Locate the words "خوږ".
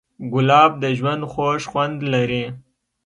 1.31-1.61